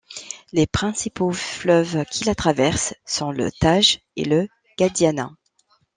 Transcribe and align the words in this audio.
Les 0.51 0.65
principaux 0.65 1.31
fleuves 1.31 2.05
qui 2.09 2.23
la 2.23 2.33
traverse 2.33 2.95
sont 3.05 3.29
le 3.31 3.51
Tage 3.51 3.99
et 4.15 4.25
le 4.25 4.47
Guadiana. 4.79 5.29